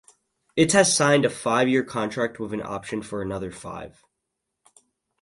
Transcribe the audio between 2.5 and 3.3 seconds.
an option for